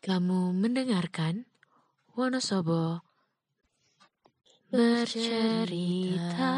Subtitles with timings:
[0.00, 1.44] Kamu mendengarkan
[2.16, 3.04] Wonosobo
[4.72, 6.56] bercerita.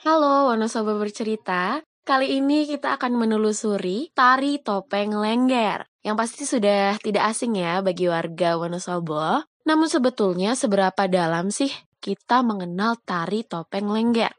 [0.00, 1.84] Halo Wonosobo bercerita.
[2.08, 8.08] Kali ini kita akan menelusuri tari topeng lengger yang pasti sudah tidak asing ya bagi
[8.08, 9.44] warga Wonosobo.
[9.68, 11.68] Namun sebetulnya seberapa dalam sih
[12.04, 14.36] kita mengenal tari topeng lengger?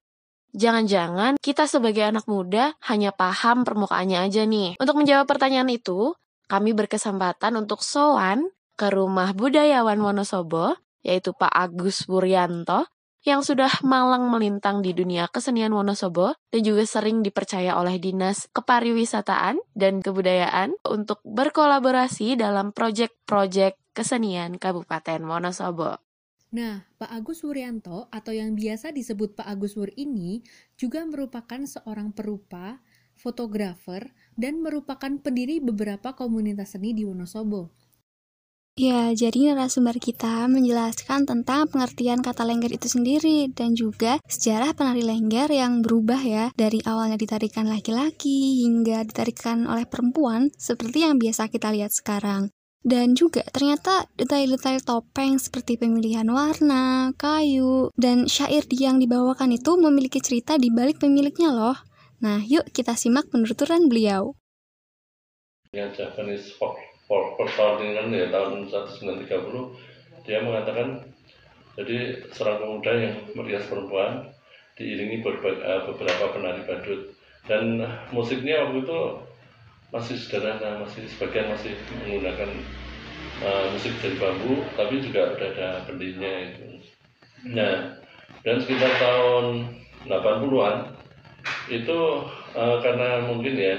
[0.54, 4.78] Jangan-jangan kita sebagai anak muda hanya paham permukaannya aja nih.
[4.78, 6.14] Untuk menjawab pertanyaan itu,
[6.46, 8.46] kami berkesempatan untuk sowan
[8.78, 12.86] ke rumah budayawan Wonosobo, yaitu Pak Agus Wuryanto,
[13.26, 19.58] yang sudah malang melintang di dunia kesenian Wonosobo dan juga sering dipercaya oleh Dinas Kepariwisataan
[19.74, 26.05] dan Kebudayaan untuk berkolaborasi dalam proyek-proyek kesenian Kabupaten Wonosobo.
[26.56, 30.40] Nah, Pak Agus Wuryanto atau yang biasa disebut Pak Agus Wur ini
[30.80, 32.80] juga merupakan seorang perupa,
[33.12, 37.76] fotografer, dan merupakan pendiri beberapa komunitas seni di Wonosobo.
[38.76, 45.04] Ya, jadi narasumber kita menjelaskan tentang pengertian kata lengger itu sendiri dan juga sejarah penari
[45.04, 51.52] lengger yang berubah ya dari awalnya ditarikan laki-laki hingga ditarikan oleh perempuan seperti yang biasa
[51.52, 52.55] kita lihat sekarang.
[52.86, 60.22] Dan juga ternyata detail-detail topeng seperti pemilihan warna, kayu, dan syair yang dibawakan itu memiliki
[60.22, 61.74] cerita di balik pemiliknya loh.
[62.22, 64.38] Nah, yuk kita simak penuturan beliau.
[65.74, 66.78] Ya, Japanese folk
[67.10, 71.06] for pertandingan ya tahun 1930 dia mengatakan
[71.78, 74.26] jadi seorang pemuda yang merias perempuan
[74.76, 77.14] diiringi beberapa penari badut
[77.46, 77.78] dan
[78.10, 79.00] musiknya waktu itu
[79.94, 82.50] masih sederhana masih sebagian masih menggunakan
[83.46, 86.66] uh, musik dari bambu tapi juga udah ada pendirinya itu.
[87.54, 87.76] Nah
[88.46, 89.46] dan sekitar tahun
[90.06, 90.78] 80-an
[91.70, 92.00] itu
[92.54, 93.78] uh, karena mungkin ya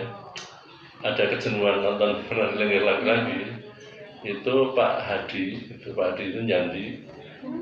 [1.07, 3.41] ada kejenuhan nonton penari lengger lagi-lagi
[4.27, 6.87] itu Pak Hadi itu Pak Hadi itu Nyandi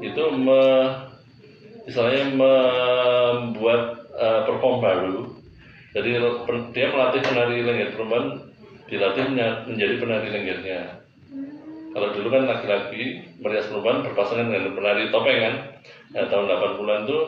[0.00, 0.64] itu me,
[1.84, 5.33] misalnya membuat uh, perform baru
[5.94, 6.08] jadi
[6.74, 8.50] dia melatih penari lengger perempuan
[8.90, 9.24] dilatih
[9.70, 10.80] menjadi penari lenggernya
[11.94, 15.54] kalau dulu kan laki-laki merias perempuan berpasangan dengan penari topeng kan
[16.10, 17.18] nah, tahun 80-an itu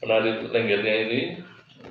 [0.00, 1.20] penari lenggernya ini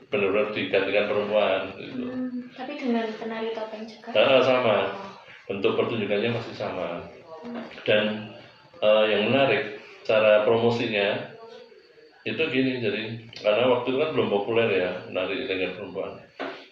[0.07, 2.03] benar-benar digantikan perempuan gitu.
[2.07, 4.09] Hmm, tapi dengan penari topeng juga?
[4.16, 4.78] Nah, sama.
[5.47, 7.07] Bentuk pertunjukannya masih sama.
[7.88, 8.31] Dan
[8.84, 11.36] uh, yang menarik cara promosinya
[12.27, 13.03] itu gini jadi
[13.39, 16.19] karena waktu itu kan belum populer ya menari lengger perempuan.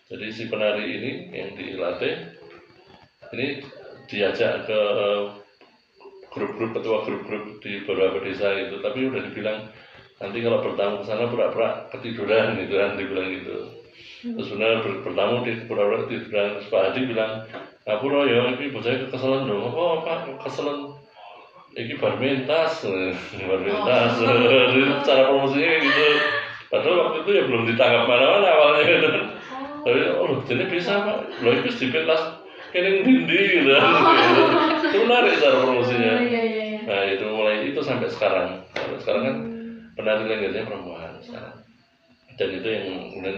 [0.05, 2.15] Jadi si penari ini yang dilatih
[3.33, 3.63] ini
[4.05, 4.79] diajak ke
[6.29, 8.83] grup-grup ketua grup-grup di beberapa desa itu.
[8.83, 9.59] Tapi udah dibilang
[10.19, 13.55] nanti kalau bertamu ke sana pura-pura ketiduran gitu kan dibilang gitu.
[14.25, 16.59] Terus benar bertamu di pura-pura ketiduran.
[16.59, 17.31] Terus Pak Hadi bilang
[17.87, 19.71] ngapura ya ini saya kekesalan dong.
[19.71, 20.94] Oh Pak kekesalan
[21.75, 24.99] ini bar mentas bar mentas oh.
[25.07, 26.07] cara promosinya gitu.
[26.71, 28.83] Padahal waktu itu ya belum ditangkap mana-mana awalnya.
[28.87, 29.09] Gitu
[29.85, 31.45] tapi oh jadi bisa Pak?
[31.45, 32.41] Lo itu di pentas
[32.73, 33.69] kene dindi gitu.
[33.69, 33.93] Kan
[34.89, 36.13] itu menarik cara promosinya.
[36.89, 38.65] Nah itu mulai itu sampai sekarang.
[38.97, 39.35] Sekarang kan
[39.93, 41.53] penari lenggernya perempuan sekarang.
[42.35, 43.37] Dan itu yang kemudian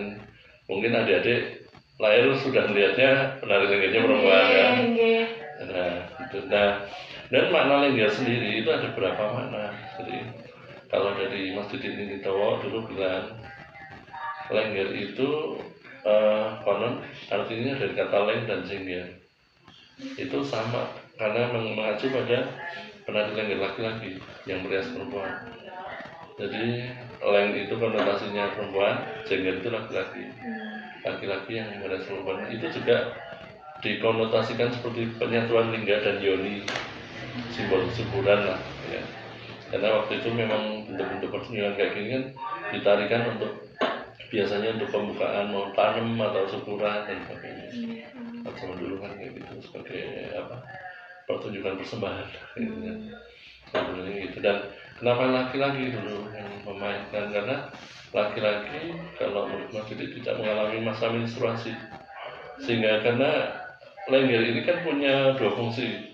[0.71, 1.67] mungkin adik-adik
[1.97, 4.67] lahir sudah melihatnya penari lenggernya perempuan ya
[5.57, 5.93] nah
[6.29, 6.85] itu nah
[7.27, 9.75] dan makna lengger sendiri itu ada berapa makna?
[9.99, 10.17] Jadi
[10.87, 13.35] kalau dari Mas Didi Nitowo dulu bilang
[14.47, 15.59] lengger itu
[16.07, 19.07] uh, konon artinya dari kata leng dan jengger
[20.15, 20.87] itu sama
[21.19, 22.47] karena mengacu pada
[23.03, 24.11] penari lengger laki-laki
[24.47, 25.51] yang merias perempuan.
[26.39, 26.65] Jadi
[27.19, 30.23] leng itu konotasinya perempuan jengger itu laki-laki.
[31.03, 32.47] Laki-laki yang merias perempuan.
[32.47, 33.11] Itu juga
[33.83, 36.65] dikonotasikan seperti penyatuan lingga dan yoni
[37.53, 38.59] simbol kesuburan lah
[38.89, 39.01] ya.
[39.67, 42.23] karena waktu itu memang bentuk-bentuk pertunjukan kayak gini kan
[42.71, 43.51] ditarikan untuk
[44.27, 47.67] biasanya untuk pembukaan mau tanam atau syukuran dan sebagainya.
[48.43, 50.03] Kalau zaman dulu kan kayak gitu sebagai
[50.35, 50.55] apa
[51.27, 52.27] pertunjukan persembahan
[52.59, 52.97] gitu kan.
[53.67, 54.37] Sebenarnya gitu.
[54.43, 54.57] Dan
[54.99, 57.25] kenapa laki-laki dulu yang memainkan?
[57.31, 57.55] Karena
[58.15, 61.71] laki-laki kalau menurut Mas tidak mengalami masa menstruasi.
[62.63, 63.31] Sehingga karena
[64.07, 66.06] lengger ini kan punya dua fungsi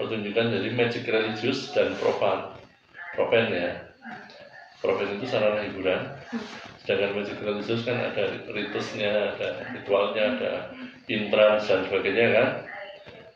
[0.00, 2.56] pertunjukan jadi magic religius dan profan.
[3.12, 3.84] Profan ya.
[4.80, 6.16] Profan itu sarana hiburan.
[6.80, 10.52] Sedangkan magic religius kan ada ritusnya ada ritualnya ada
[11.04, 12.48] intrans dan sebagainya kan.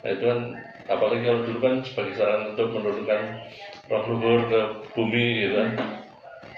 [0.01, 0.41] Nah itu kan
[0.89, 3.21] apalagi kalau dulu kan sebagai sarana untuk menurunkan
[3.93, 4.61] roh luhur ke
[4.97, 5.71] bumi gitu kan.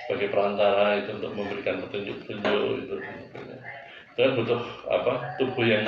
[0.07, 5.35] Sebagai perantara itu untuk memberikan petunjuk-petunjuk itu itu kan butuh apa?
[5.43, 5.83] Tubuh yang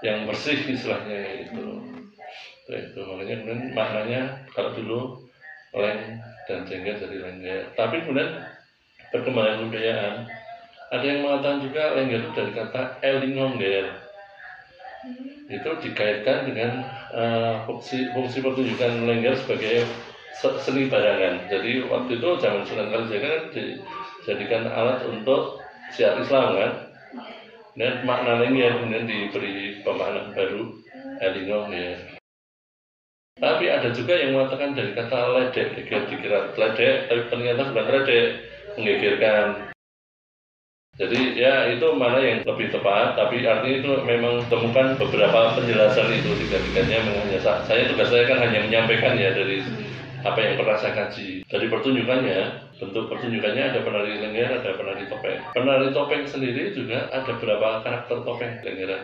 [0.00, 1.93] yang bersih istilahnya itu
[2.68, 4.20] itu makanya kemudian maknanya
[4.52, 5.00] kalau dulu
[5.74, 8.40] leng dan jengger jadi lengger tapi kemudian
[9.12, 10.14] perkembangan kebudayaan
[10.94, 13.86] ada yang mengatakan juga lengger itu dari kata elingongger.
[15.50, 19.84] Itu dikaitkan dengan uh, fungsi fungsi pertunjukan lengger sebagai
[20.38, 25.60] se- seni barangan jadi waktu itu zaman Sunan Kalijaga kan dijadikan alat untuk
[25.92, 26.72] siar Islam kan.
[27.74, 30.62] Dan makna lengger kemudian diberi pemaknaan baru
[31.18, 32.13] elingongger
[33.44, 38.26] tapi ada juga yang mengatakan dari kata ledek, dikira, dikira ledek, tapi ternyata bukan ledek,
[38.78, 39.46] menggegerkan.
[40.94, 46.30] Jadi ya itu mana yang lebih tepat, tapi artinya itu memang temukan beberapa penjelasan itu
[46.46, 49.58] tiga-tiganya hanya saya tugas saya kan hanya menyampaikan ya dari
[50.22, 51.42] apa yang pernah saya kaji.
[51.50, 52.40] Dari pertunjukannya,
[52.78, 55.42] bentuk pertunjukannya ada penari lengger, ada penari topeng.
[55.50, 59.02] Penari topeng sendiri juga ada beberapa karakter topeng lenggeran.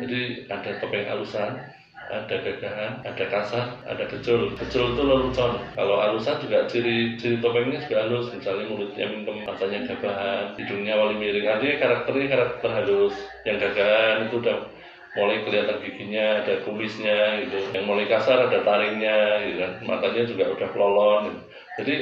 [0.00, 1.60] Jadi ada topeng alusan,
[2.10, 4.52] ada gagahan, ada kasar, ada kecul.
[4.56, 5.56] Kecul itu lelucon.
[5.72, 8.32] Kalau alusan juga ciri ciri topengnya juga halus.
[8.32, 11.46] Misalnya mulutnya minjem, matanya gabahan, hidungnya wali miring.
[11.48, 13.14] Artinya karakternya karakter halus.
[13.48, 14.56] Yang gagahan itu udah
[15.14, 17.58] mulai kelihatan giginya, ada kumisnya gitu.
[17.72, 19.72] Yang mulai kasar ada taringnya, gitu kan.
[19.86, 21.22] Matanya juga udah pelolon.
[21.30, 21.40] Gitu.
[21.74, 21.94] Jadi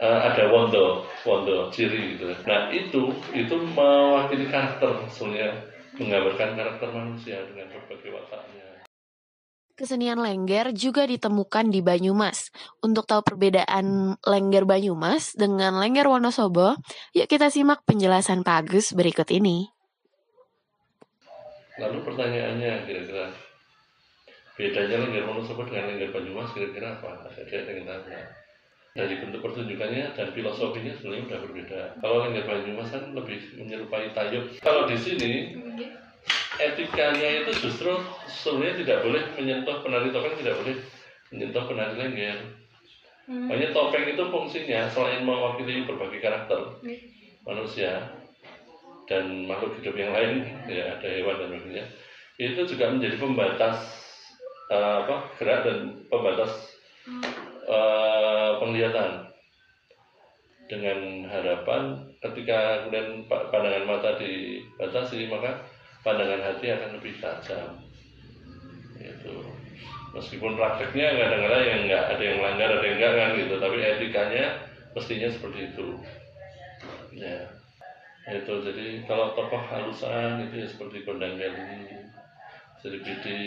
[0.00, 2.32] uh, ada wondo, wondo ciri gitu.
[2.44, 5.52] Nah itu itu mewakili karakter sebenarnya
[5.96, 8.65] menggambarkan karakter manusia dengan berbagai wataknya.
[9.76, 12.48] Kesenian lengger juga ditemukan di Banyumas.
[12.80, 16.80] Untuk tahu perbedaan lengger Banyumas dengan lengger Wonosobo,
[17.12, 19.68] yuk kita simak penjelasan Pak Agus berikut ini.
[21.76, 23.36] Lalu pertanyaannya kira-kira
[24.56, 27.28] bedanya lengger Wonosobo dengan lengger Banyumas kira-kira apa?
[27.28, 28.20] Ada yang tanya.
[28.96, 31.80] Dari bentuk pertunjukannya dan filosofinya sebenarnya sudah berbeda.
[32.00, 34.56] Kalau lengger Banyumas kan lebih menyerupai tayub.
[34.56, 35.52] Kalau di sini
[36.56, 37.92] etikanya itu justru
[38.28, 40.76] sebenarnya tidak boleh menyentuh penari topeng tidak boleh
[41.32, 42.38] menyentuh penari lengger.
[43.26, 43.50] Hmm.
[43.50, 46.98] Makanya topeng itu fungsinya selain mewakili berbagai karakter hmm.
[47.42, 48.06] manusia
[49.06, 51.84] dan makhluk hidup yang lain, ya ada hewan dan sebagainya,
[52.42, 53.76] itu juga menjadi pembatas
[54.70, 55.78] uh, apa gerak dan
[56.10, 56.50] pembatas
[57.70, 59.30] uh, penglihatan
[60.66, 65.62] dengan harapan ketika kemudian pandangan mata dibatasi maka
[66.06, 67.82] pandangan hati akan lebih tajam.
[68.94, 69.42] Itu
[70.14, 73.54] meskipun prakteknya kadang-kadang yang nggak ada yang melanggar ada yang enggak kan gitu.
[73.58, 74.44] Tapi etikanya
[74.94, 75.86] mestinya seperti itu.
[77.18, 77.50] Ya.
[78.30, 81.90] Itu jadi kalau tokoh halusan itu ya seperti kondang gali
[82.78, 83.38] seripiti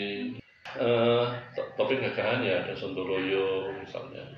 [0.76, 1.24] eh,
[1.80, 4.28] topeng gagahan ya ada sontoloyo misalnya.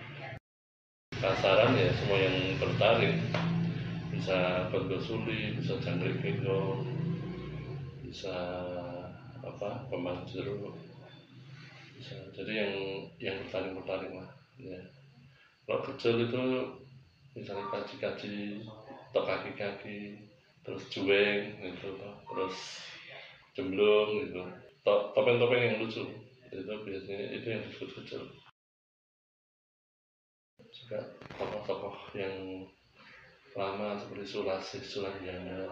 [1.19, 3.19] Kasaran ya semua yang bertaring
[4.11, 4.67] bisa
[5.03, 6.83] Suli, bisa jangkrik kego
[8.13, 8.37] bisa
[9.41, 10.77] apa pemang jeruk
[11.97, 12.21] bisa.
[12.37, 12.75] Jadi yang
[13.17, 14.29] yang bertaring bertaring lah
[14.61, 14.77] ya.
[15.65, 16.43] Kalau kecil itu
[17.33, 18.69] misalnya kaji-kaji
[19.09, 20.29] atau kaki-kaki
[20.61, 21.97] terus juweng gitu
[22.29, 22.85] terus
[23.57, 24.45] jemblung gitu.
[24.85, 26.05] Topeng-topeng yang lucu.
[26.53, 28.29] Itu biasanya itu yang disebut kecil.
[30.69, 31.01] Juga
[31.41, 32.69] tokoh-tokoh yang
[33.53, 35.69] lama seperti Sulasi, Sulanjana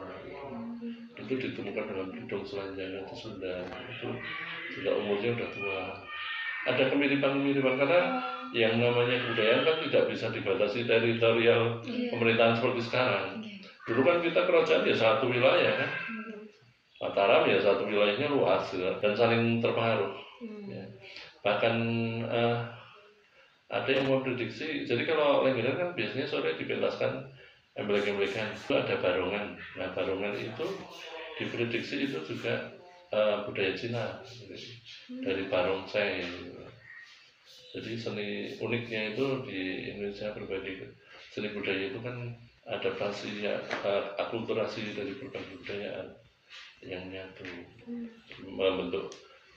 [1.16, 4.08] itu ditemukan dalam bidung Sulanjana itu sudah itu
[4.76, 5.82] sudah umurnya sudah tua
[6.60, 8.20] ada kemiripan-kemiripan karena
[8.52, 12.12] yang namanya budaya kan tidak bisa dibatasi teritorial yeah.
[12.12, 13.64] pemerintahan seperti sekarang yeah.
[13.88, 15.90] dulu kan kita kerajaan ya satu wilayah kan
[17.00, 20.12] Mataram ya satu wilayahnya luas ya, dan saling terpengaruh
[20.44, 20.68] mm.
[20.68, 20.84] ya.
[21.40, 21.80] bahkan
[22.28, 22.60] uh,
[23.72, 27.24] ada yang memprediksi jadi kalau lenggeran kan biasanya sore dipentaskan
[27.80, 29.56] Emblek-emblekan itu ada barongan.
[29.80, 30.66] Nah barongan itu
[31.40, 32.76] diprediksi itu juga
[33.08, 34.20] uh, budaya Cina.
[34.28, 34.68] Jadi,
[35.24, 36.20] dari barongsai.
[37.70, 40.90] Jadi seni uniknya itu di Indonesia berbagai
[41.30, 42.34] seni budaya itu kan
[42.66, 43.56] adaptasi ya,
[43.86, 45.92] uh, akulturasi dari berbagai budaya
[46.84, 47.46] yang nyatu.
[48.44, 49.14] Membentuk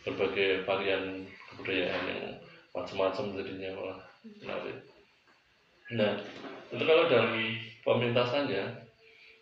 [0.07, 2.23] berbagai varian kebudayaan yang
[2.71, 4.77] macam-macam jadinya malah menarik.
[5.91, 6.15] Nah,
[6.71, 7.35] itu kalau dalam
[7.83, 8.63] pementasannya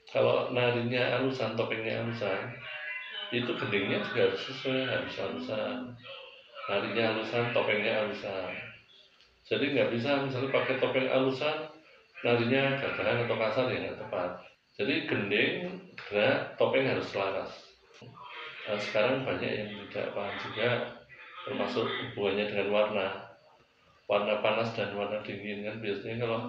[0.09, 2.49] kalau narinya alusan topengnya alusan
[3.31, 5.95] itu gendingnya juga harus sesuai harus alusan
[6.67, 8.51] narinya alusan topengnya alusan
[9.51, 11.67] jadi nggak bisa misalnya pakai topeng alusan
[12.23, 14.31] narinya gagahan atau kasar ya nggak tepat.
[14.79, 15.53] Jadi gending
[15.97, 17.51] gerak topeng harus selaras.
[18.69, 20.69] Nah, sekarang banyak yang tidak paham juga
[21.43, 23.07] termasuk hubungannya dengan warna
[24.11, 26.39] warna panas dan warna dingin kan biasanya kalau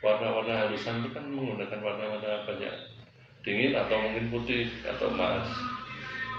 [0.00, 2.72] warna-warna halusan itu kan menggunakan warna-warna banyak
[3.44, 5.44] dingin atau mungkin putih atau emas.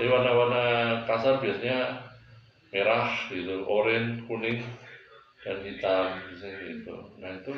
[0.01, 0.63] Jadi warna-warna
[1.05, 2.01] kasar biasanya
[2.73, 4.65] merah gitu oranye kuning
[5.45, 6.95] dan hitam biasanya gitu.
[7.21, 7.53] Nah itu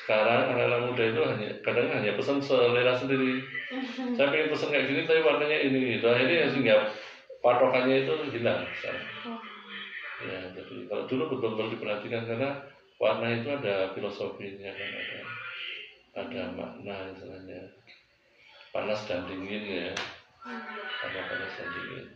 [0.00, 3.44] sekarang anak-anak muda itu hanya kadang hanya pesan selera sendiri.
[4.16, 6.08] Saya pengen pesan kayak gini tapi warnanya ini gitu.
[6.08, 6.88] Akhirnya sehingga
[7.44, 8.64] patokannya itu hilang.
[10.24, 12.50] Ya jadi kalau dulu betul-betul diperhatikan karena
[12.96, 15.20] warna itu ada filosofinya kan ada
[16.16, 17.60] ada makna istilahnya
[18.72, 19.92] panas dan dingin ya
[21.04, 22.06] ada panas dan dingin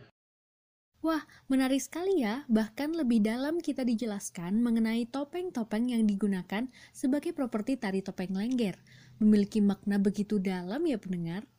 [1.01, 2.45] Wah, menarik sekali ya.
[2.45, 8.77] Bahkan lebih dalam kita dijelaskan mengenai topeng-topeng yang digunakan sebagai properti tari topeng lengger.
[9.17, 11.49] Memiliki makna begitu dalam ya pendengar.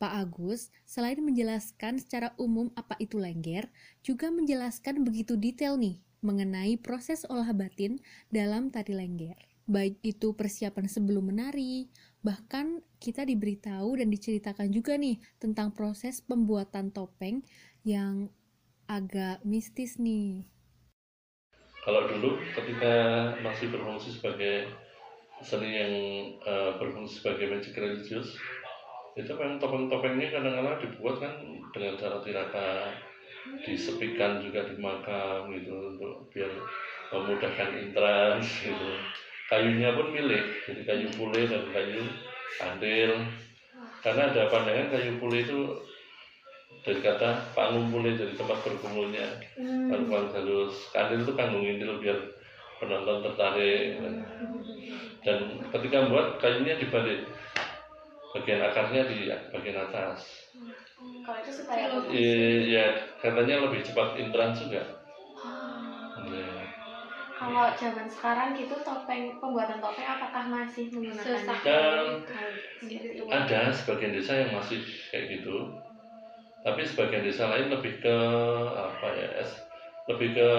[0.00, 3.68] Pak Agus, selain menjelaskan secara umum apa itu lengger,
[4.00, 8.00] juga menjelaskan begitu detail nih mengenai proses olah batin
[8.32, 9.36] dalam tari lengger.
[9.68, 11.92] Baik itu persiapan sebelum menari,
[12.24, 17.44] bahkan kita diberitahu dan diceritakan juga nih tentang proses pembuatan topeng
[17.84, 18.32] yang
[18.88, 20.48] agak mistis nih.
[21.84, 22.92] Kalau dulu ketika
[23.40, 24.68] masih berfungsi sebagai
[25.40, 25.94] seni yang
[26.44, 28.36] uh, berfungsi sebagai magic religius,
[29.18, 31.32] itu memang topeng-topengnya kadang-kadang dibuat kan
[31.74, 32.70] dengan cara tiraka,
[33.66, 36.52] disepikan juga di makam gitu untuk biar
[37.10, 38.90] memudahkan intrans gitu.
[39.50, 42.06] Kayunya pun milik, jadi kayu pule dan kayu
[42.54, 43.12] kandil.
[44.00, 45.58] Karena ada pandangan kayu pule itu
[46.80, 49.26] dari kata panggung mulai dari tempat berkumpulnya
[49.60, 49.92] hmm.
[49.92, 52.16] panggung halus kandil itu panggung intil biar
[52.80, 54.00] penonton tertarik
[55.20, 55.38] dan
[55.68, 57.28] ketika membuat kayunya dibalik
[58.30, 59.18] bagian akarnya di
[59.50, 60.22] bagian atas.
[61.26, 62.86] Kalau itu supaya iya ya,
[63.18, 64.82] katanya lebih cepat intran juga.
[65.40, 66.26] Oh.
[66.28, 66.68] ya.
[67.40, 72.20] kalau zaman sekarang gitu topeng pembuatan topeng apakah masih menggunakan dan
[73.32, 75.72] ada sebagian desa yang masih kayak gitu.
[76.60, 78.16] Tapi sebagian desa lain lebih ke
[78.76, 79.56] apa ya es
[80.12, 80.50] lebih ke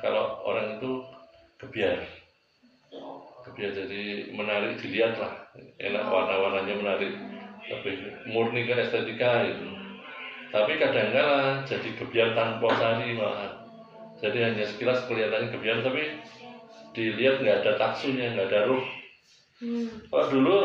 [0.00, 1.04] kalau orang itu
[1.60, 2.00] kebiar.
[3.44, 7.12] Kebiar jadi menarik dilihat lah enak warna-warnanya menarik.
[7.62, 9.82] Lebih murni ke estetika itu
[10.52, 13.64] tapi kadang-kala jadi kebiar tanpa sari malah.
[14.20, 16.20] Jadi hanya sekilas kelihatannya kebiar tapi
[16.92, 18.84] dilihat nggak ada taksunya nggak ada ruh.
[19.62, 19.86] Hmm.
[20.10, 20.56] kalau dulu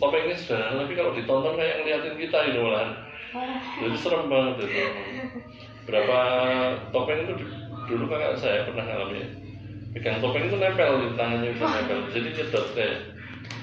[0.00, 2.90] topeng ini sederhana tapi kalau ditonton kayak ngeliatin kita itu malahan.
[3.78, 4.82] Jadi serem banget itu.
[5.86, 6.18] Berapa
[6.90, 7.34] topeng itu
[7.86, 9.22] dulu kakak saya pernah ngalami.
[9.94, 11.98] Pegang topeng itu nempel di tangannya bisa nempel.
[12.10, 12.96] Jadi nyedot kayak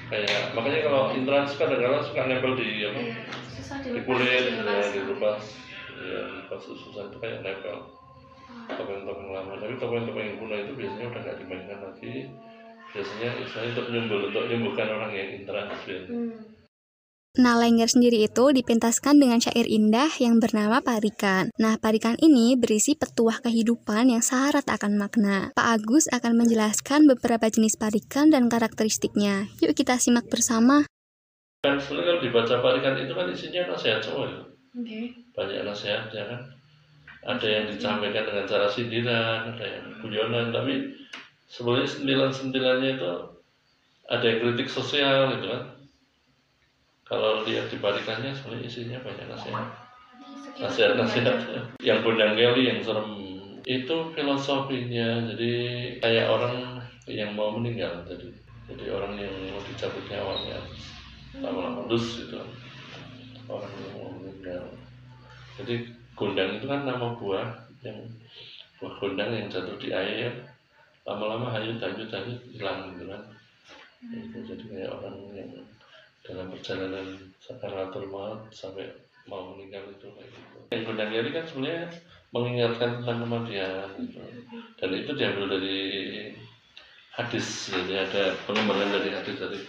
[0.08, 3.00] kayak makanya kalau intrans kadang-kadang suka nempel di apa?
[3.00, 5.40] Iya, di kulit ya di lepas
[5.98, 7.76] ya pas susah itu kayak nempel.
[8.68, 9.52] Topeng-topeng lama.
[9.60, 12.14] Tapi topeng-topeng yang kuno itu biasanya udah nggak dimainkan lagi.
[12.96, 16.00] Biasanya istilahnya untuk nyumbul untuk nyembuhkan orang yang intrans ya.
[16.08, 16.47] Hmm.
[17.38, 21.54] Nah, Lengger sendiri itu dipintaskan dengan syair indah yang bernama Parikan.
[21.54, 25.54] Nah, Parikan ini berisi petuah kehidupan yang syarat akan makna.
[25.54, 29.46] Pak Agus akan menjelaskan beberapa jenis parikan dan karakteristiknya.
[29.62, 30.82] Yuk kita simak bersama.
[31.62, 34.42] Kan sebenarnya kalau dibaca Parikan itu kan isinya nasihat semua itu.
[34.82, 35.04] Okay.
[35.38, 36.42] Banyak nasihat ya kan.
[37.22, 40.90] Ada yang disampaikan dengan cara sindiran, ada yang guyonan, tapi
[41.46, 43.10] sebenarnya sentilan-sentilannya itu
[44.10, 45.77] ada yang kritik sosial gitu kan
[47.08, 49.66] kalau lihat di barikannya sebenarnya isinya banyak nasihat.
[50.60, 51.36] Nasihat-nasihat.
[51.80, 53.08] yang bundang Kelly yang serem.
[53.64, 55.24] Itu filosofinya.
[55.32, 55.52] Jadi
[56.04, 58.28] kayak orang yang mau meninggal jadi
[58.68, 60.60] jadi orang yang mau dicabut nyawanya.
[61.40, 62.36] Lama-lama dus itu
[63.48, 64.64] orang yang mau meninggal.
[65.56, 65.74] Jadi
[66.12, 67.48] gondang itu kan nama buah
[67.80, 68.04] yang
[68.76, 70.44] buah gondang yang jatuh di air.
[71.08, 73.22] Lama-lama hanyut hanyut hanyut hilang gitu kan.
[74.12, 75.50] Itu jadi kayak orang yang
[76.28, 78.84] dalam perjalanan sakaratul maut sampai
[79.24, 80.56] mau meninggal itu kayak gitu.
[80.68, 81.84] Yang Gunung Yari kan sebenarnya
[82.36, 84.20] mengingatkan tentang kematian gitu.
[84.76, 85.80] Dan itu diambil dari
[87.16, 89.60] hadis jadi ada pengembangan dari hadis tadi.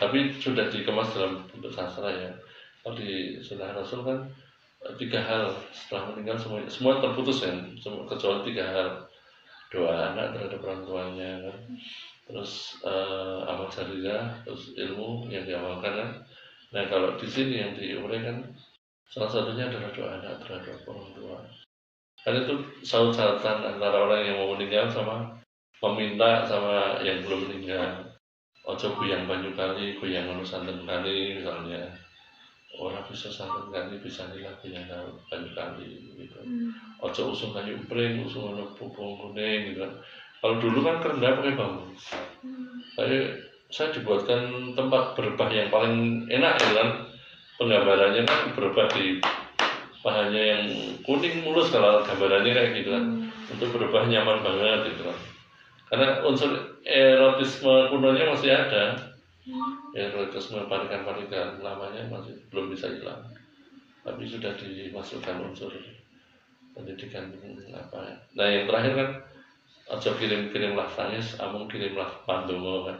[0.00, 2.32] Tapi sudah dikemas dalam bentuk sastra ya.
[2.80, 4.24] Kalau di sunnah rasul kan
[4.96, 7.76] tiga hal setelah meninggal semua semua terputus kan.
[8.08, 8.88] Kecuali tiga hal.
[9.70, 11.56] Doa anak terhadap orang tuanya kan
[12.30, 16.10] terus uh, amal jariah, terus ilmu yang diamalkan kan.
[16.70, 18.46] Nah kalau di sini yang diuraikan
[19.10, 21.38] salah satunya adalah doa anak terhadap orang tua.
[22.22, 22.54] Karena itu
[22.86, 25.34] saut-sautan antara orang yang mau meninggal sama
[25.82, 28.06] meminta sama yang belum meninggal.
[28.60, 31.90] Ojo yang banyak kali, yang anu santen kali misalnya.
[32.78, 34.86] Orang bisa santen kali, bisa nilah yang
[35.26, 36.38] banyak kali gitu.
[36.38, 36.70] Hmm.
[37.02, 39.98] Ojo usung kayu upring, usung anu pupung kuning gitu kan
[40.40, 41.84] kalau dulu kan kerendah pakai bambu.
[42.96, 43.36] Saya
[43.70, 46.88] saya dibuatkan tempat berbah yang paling enak ya kan
[47.54, 49.22] penggambarannya kan berbah di
[50.00, 50.64] bahannya yang
[51.04, 53.52] kuning mulus kalau gambarannya kayak gitu kan Hmm.
[53.52, 55.18] untuk berbah nyaman banget gitu kan
[55.92, 56.50] karena unsur
[56.82, 58.96] erotisme kunonya masih ada
[59.44, 59.92] Hmm.
[59.92, 63.22] erotisme parikan-parikan lamanya masih belum bisa hilang
[64.02, 65.68] tapi sudah dimasukkan unsur
[66.72, 67.28] pendidikan
[67.76, 68.16] apa ya.
[68.34, 69.08] nah yang terakhir kan
[69.90, 72.98] aja kirim-kirimlah tangis amung kirimlah pandomo kan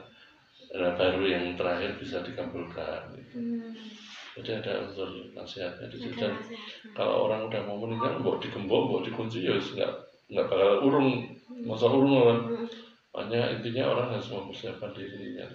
[0.74, 3.38] nah, baru yang terakhir bisa dikabulkan gitu.
[3.38, 3.70] Hmm.
[4.38, 6.34] jadi ada unsur nasihatnya di situ dan
[6.94, 9.92] kalau orang udah mau meninggal mau digembok mau dikunci ya nggak
[10.30, 11.10] nggak bakal urung
[11.66, 12.38] masa urung kan
[13.10, 13.26] Hmm.
[13.26, 15.50] hanya intinya orang harus mempersiapkan diri kan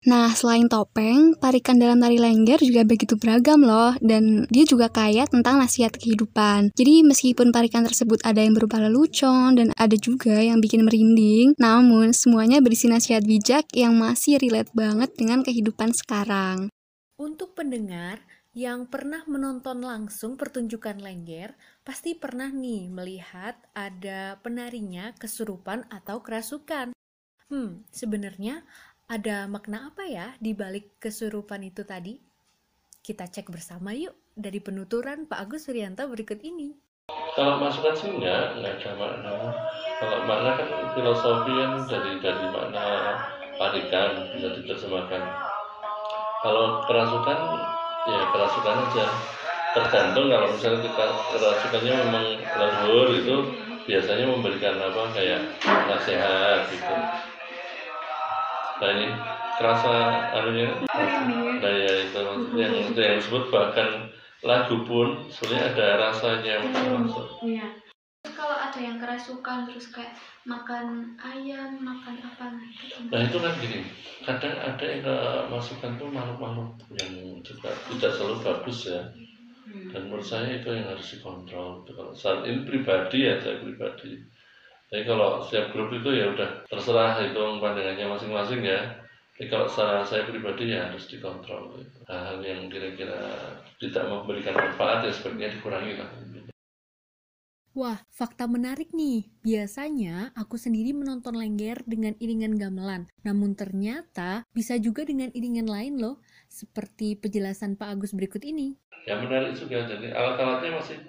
[0.00, 5.28] Nah, selain topeng, tarikan dalam tari lengger juga begitu beragam loh, dan dia juga kaya
[5.28, 6.72] tentang nasihat kehidupan.
[6.72, 12.16] Jadi, meskipun tarikan tersebut ada yang berupa lelucon, dan ada juga yang bikin merinding, namun
[12.16, 16.72] semuanya berisi nasihat bijak yang masih relate banget dengan kehidupan sekarang.
[17.20, 18.24] Untuk pendengar
[18.56, 21.52] yang pernah menonton langsung pertunjukan lengger,
[21.84, 26.96] pasti pernah nih melihat ada penarinya kesurupan atau kerasukan.
[27.50, 28.62] Hmm, sebenarnya
[29.10, 32.14] ada makna apa ya di balik kesurupan itu tadi?
[33.02, 36.78] Kita cek bersama yuk dari penuturan Pak Agus Suryanto berikut ini.
[37.34, 39.34] Kalau masukan sih enggak, enggak ada makna.
[39.98, 42.84] Kalau makna kan filosofi kan dari dari makna
[43.58, 45.22] parikan bisa diterjemahkan.
[46.46, 47.38] Kalau kerasukan
[48.06, 49.06] ya kerasukan aja.
[49.74, 53.36] Tergantung kalau misalnya kita kerasukannya memang lembur itu
[53.90, 55.40] biasanya memberikan apa kayak
[55.90, 56.94] nasihat gitu.
[58.80, 59.06] Nah ini
[59.60, 59.92] kerasa
[60.32, 60.68] anunya.
[61.60, 64.08] Nah ya itu maksudnya yang, itu yang disebut bahkan
[64.40, 67.04] lagu pun sebenarnya ada rasanya Hmm.
[67.04, 67.28] masuk.
[67.44, 67.68] Iya.
[68.24, 70.16] Kalau ada yang kerasukan terus kayak
[70.48, 73.08] makan ayam, makan apa gitu.
[73.12, 73.80] Nah itu kan gini,
[74.24, 77.12] kadang ada yang kemasukan tuh makhluk-makhluk yang
[77.44, 79.02] juga tidak selalu bagus ya.
[79.92, 81.84] Dan menurut saya itu yang harus dikontrol.
[81.84, 84.20] Kalau saat ini pribadi ya saya pribadi.
[84.90, 88.98] Jadi kalau setiap grup itu ya udah terserah itu pandangannya masing-masing ya.
[89.38, 91.78] Tapi kalau secara saya pribadi ya harus dikontrol.
[92.10, 96.10] Hal-hal yang kira-kira tidak memberikan manfaat ya sebaiknya dikurangi lah.
[97.70, 99.30] Wah, fakta menarik nih.
[99.46, 103.06] Biasanya aku sendiri menonton lengger dengan iringan gamelan.
[103.22, 106.18] Namun ternyata bisa juga dengan iringan lain loh.
[106.50, 108.74] Seperti penjelasan Pak Agus berikut ini.
[109.08, 111.00] yang menarik juga jadi alat-alatnya masih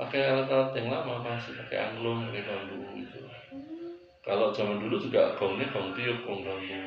[0.00, 3.20] pakai alat-alat yang lama masih pakai angklung pakai bambu gitu
[4.24, 6.80] kalau zaman dulu juga gongnya gong tiup gong bambu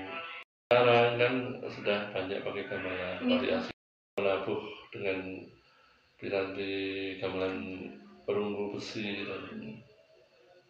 [0.74, 1.34] sekarang kan
[1.70, 3.38] sudah banyak pakai gamelan Iya.
[3.38, 3.72] variasi
[4.18, 5.20] menabuh dengan
[6.18, 6.74] piranti
[7.22, 7.56] gamelan
[8.26, 9.44] perunggu besi dan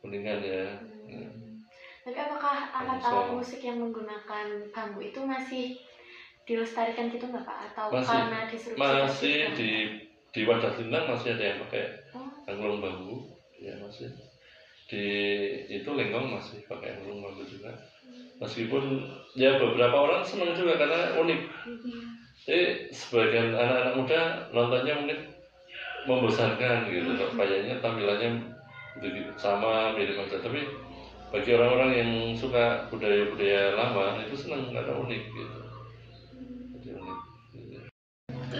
[0.04, 0.66] kuningan ya
[2.04, 5.80] Tapi apakah alat-alat musik yang menggunakan bambu itu masih
[6.44, 7.72] dilestarikan gitu nggak Pak?
[7.72, 8.12] Atau Masih.
[8.12, 9.56] karena disrupsi masih sekarang?
[9.56, 9.72] di
[10.34, 11.84] di wadah lintang masih ada yang pakai
[12.18, 13.22] Oh, angklung bambu.
[13.62, 14.10] Ya masih.
[14.90, 15.06] Di
[15.70, 17.70] itu lenggong masih pakai angklung bambu juga.
[18.42, 19.06] Meskipun
[19.38, 21.42] ya beberapa orang senang juga karena unik.
[21.48, 22.02] Iya.
[22.44, 25.20] jadi sebagian anak-anak muda nontonnya mungkin
[26.04, 28.44] membosankan gitu kok kayaknya tampilannya
[29.40, 30.60] sama mirip aja tapi
[31.34, 35.60] bagi orang-orang yang suka budaya-budaya lama itu senang karena unik gitu
[36.78, 37.20] Jadi unik
[37.58, 37.80] gitu.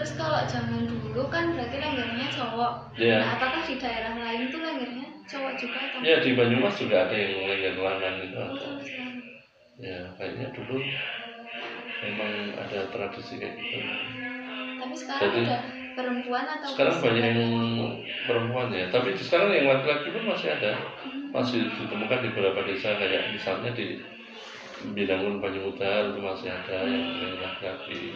[0.04, 2.92] Terus kalau zaman dulu kan berarti lenggernya cowok.
[3.00, 7.08] ya Nah, apakah di daerah lain tuh lenggernya cowok juga atau ya di Banyumas juga
[7.08, 8.68] ada yang lengger lanang itu Oh, ada.
[9.80, 10.76] ya kayaknya dulu
[12.04, 13.80] memang ada tradisi kayak gitu.
[14.76, 15.60] Tapi sekarang Jadi- udah
[15.96, 17.40] perempuan atau sekarang banyak yang
[18.28, 18.68] perempuan?
[18.76, 18.84] ya.
[18.92, 20.72] Tapi sekarang yang laki-laki pun masih ada.
[21.00, 21.32] Hmm.
[21.32, 24.04] masih ditemukan di beberapa desa kayak misalnya di
[24.92, 28.12] Binangun Banyuutar itu masih ada yang yang laki-laki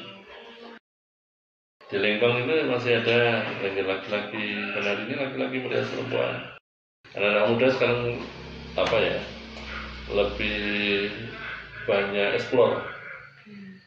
[1.88, 4.44] di Lengkong itu masih ada laki-laki
[4.76, 6.34] benar ini laki-laki melihat perempuan.
[7.16, 8.02] Anak-anak muda sekarang
[8.76, 9.18] apa ya
[10.12, 10.60] lebih
[11.88, 12.84] banyak explore.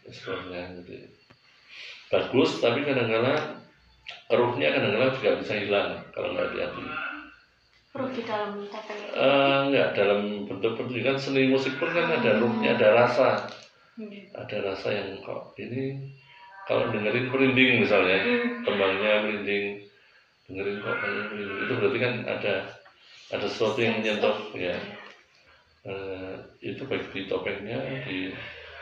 [0.09, 0.97] Explore-nya gitu.
[2.09, 3.61] Bagus tapi kadang-kadang
[4.33, 6.85] ruhnya kadang-kadang juga bisa hilang kalau nggak hati-hati
[7.91, 9.13] Ruh di dalam topeng itu.
[9.19, 13.29] Eh, enggak dalam bentuk pertunjukan seni musik pun kan ada ruhnya ada rasa.
[13.91, 14.07] Hmm.
[14.31, 15.99] ada rasa yang kok ini
[16.69, 18.61] kalau dengerin merinding misalnya Hmm.
[18.61, 19.65] tembangnya merinding
[20.47, 21.49] dengerin kok merinding.
[21.65, 22.53] Itu berarti kan ada
[23.31, 24.75] ada sesuatu yang menyentuh ya.
[25.81, 28.29] Eh, itu baik di topengnya di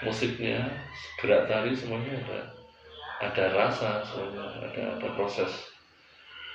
[0.04, 0.68] musiknya
[1.22, 2.39] gerak tari semuanya ada.
[3.20, 5.52] Ada rasa semuanya ada ada proses.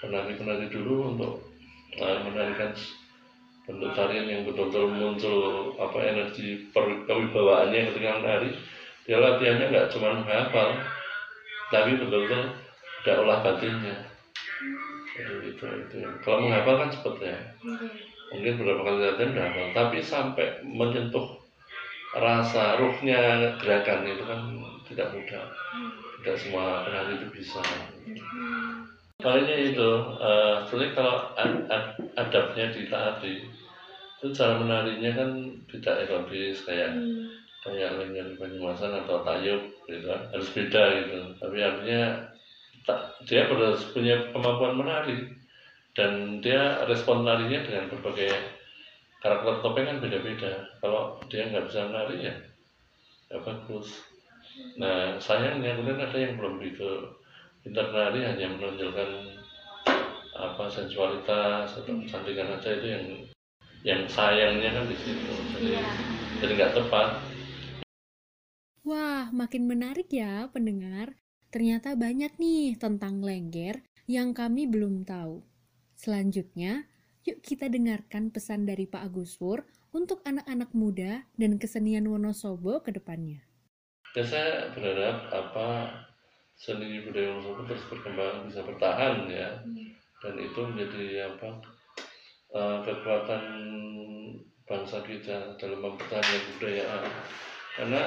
[0.05, 1.41] Penari penari dulu untuk
[1.97, 2.77] eh, menarikan
[3.65, 8.53] bentuk tarian yang betul-betul muncul apa energi per, kewibawaannya ketika menari.
[9.09, 10.77] Dia latihannya nggak cuma menghafal
[11.72, 12.53] tapi betul-betul
[13.05, 13.96] ada olah batinnya.
[15.14, 15.96] Jadi itu itu.
[16.24, 17.38] Kalau menghafal kan cepet ya.
[18.35, 21.38] Mungkin beberapa kali latihan udah hafal tapi sampai menyentuh
[22.16, 24.40] rasa ruhnya gerakan itu kan
[24.90, 25.44] tidak mudah.
[26.20, 27.61] Tidak semua penari itu bisa.
[29.20, 31.85] Palingnya itu, uh, sebenarnya kalau ad, ad,
[32.18, 33.46] adabnya ditaati,
[34.24, 35.31] itu cara menarinya kan
[35.68, 37.24] tidak erotis kayak hmm.
[37.64, 41.16] Kayak lengger Banyumasan atau Tayub gitu harus beda gitu.
[41.40, 42.05] Tapi artinya
[42.85, 45.33] tak, dia harus punya kemampuan menari
[45.96, 48.31] dan dia respon narinya dengan berbagai
[49.24, 50.68] karakter topeng kan beda-beda.
[50.85, 52.35] Kalau dia nggak bisa menari ya,
[53.33, 54.05] ya bagus.
[54.77, 57.16] Nah sayangnya kemudian ada yang belum begitu
[57.64, 59.40] Internali hanya menonjolkan
[60.35, 62.05] apa sensualitas atau hmm.
[62.05, 63.05] kecantikan aja itu yang
[63.87, 65.87] yang sayangnya kan di situ jadi yeah.
[66.42, 67.09] jadi nggak tepat
[69.25, 71.17] wah makin menarik ya pendengar
[71.49, 75.41] ternyata banyak nih tentang lengger yang kami belum tahu
[75.97, 76.85] selanjutnya
[77.25, 79.65] yuk kita dengarkan pesan dari Pak Agus Pur
[79.97, 83.41] untuk anak-anak muda dan kesenian Wonosobo ke depannya.
[84.13, 85.69] Ya, saya berharap apa
[86.53, 89.89] seni budaya Wonosobo terus berkembang bisa bertahan ya hmm.
[90.21, 91.49] dan itu menjadi apa
[92.53, 93.45] uh, kekuatan
[94.69, 97.09] bangsa kita dalam mempertahankan kebudayaan
[97.81, 98.03] karena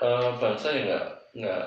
[0.00, 1.64] uh, bangsa yang nggak nggak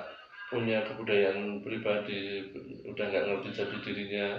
[0.49, 2.45] punya kebudayaan pribadi
[2.85, 4.37] udah nggak ngerti jati dirinya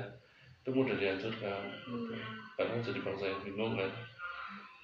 [0.62, 1.62] itu mudah dihancurkan.
[1.84, 2.16] Hmm.
[2.54, 3.90] karena jadi bangsa yang bingung kan.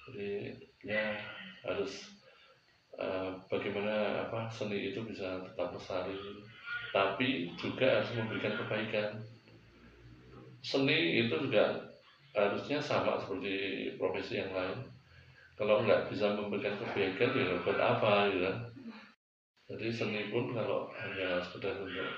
[0.05, 0.53] Jadi
[0.85, 1.15] ya
[1.63, 2.11] harus
[2.99, 6.19] uh, bagaimana apa seni itu bisa tetap lestari.
[6.91, 9.09] Tapi juga harus memberikan kebaikan.
[10.61, 11.79] Seni itu juga
[12.35, 14.85] harusnya sama seperti profesi yang lain.
[15.57, 18.70] Kalau nggak bisa memberikan kebaikan ya buat apa gitu kan
[19.71, 22.11] jadi seni pun kalau hanya sekedar untuk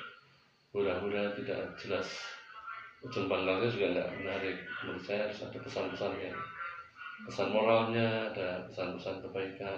[0.73, 2.09] hura-hura tidak jelas
[3.05, 6.37] ujung pangkalnya juga nggak menarik menurut saya harus ada pesan-pesan yang
[7.29, 9.77] pesan moralnya ada pesan-pesan kebaikan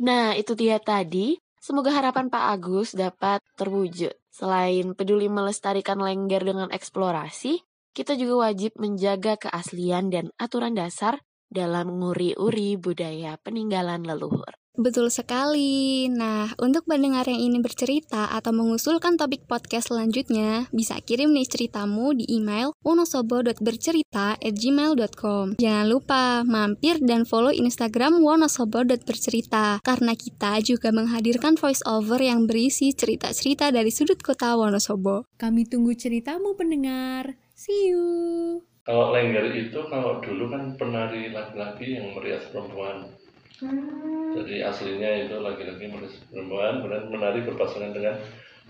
[0.00, 4.14] nah itu dia tadi Semoga harapan Pak Agus dapat terwujud.
[4.30, 7.58] Selain peduli melestarikan lengger dengan eksplorasi,
[7.90, 11.18] kita juga wajib menjaga keaslian dan aturan dasar
[11.50, 14.54] dalam nguri-uri budaya peninggalan leluhur.
[14.78, 16.06] Betul sekali.
[16.06, 22.14] Nah, untuk pendengar yang ingin bercerita atau mengusulkan topik podcast selanjutnya, bisa kirim nih ceritamu
[22.14, 25.58] di email wonosobo.bercerita@gmail.com.
[25.58, 32.94] Jangan lupa mampir dan follow Instagram wonosobo.bercerita karena kita juga menghadirkan voice over yang berisi
[32.94, 35.26] cerita-cerita dari sudut kota Wonosobo.
[35.42, 37.34] Kami tunggu ceritamu pendengar.
[37.58, 38.62] See you.
[38.86, 43.10] Kalau lengger itu kalau dulu kan penari laki-laki yang merias perempuan
[43.58, 44.38] Hmm.
[44.38, 45.90] Jadi aslinya itu laki-laki
[46.30, 48.14] perempuan kemudian menari berpasangan dengan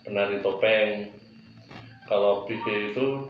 [0.01, 1.12] penari topeng.
[2.09, 3.29] Kalau pipi itu